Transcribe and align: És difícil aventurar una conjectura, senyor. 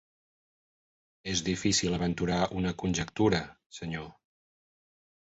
És 1.33 1.43
difícil 1.49 1.97
aventurar 1.97 2.39
una 2.61 2.71
conjectura, 2.83 3.41
senyor. 3.81 4.09